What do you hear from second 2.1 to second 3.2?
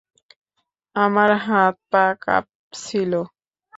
কাঁপছিল।